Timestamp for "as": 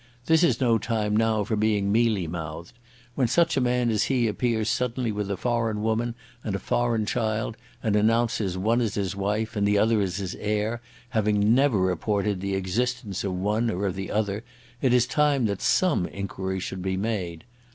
3.91-4.05, 8.81-8.95, 10.01-10.17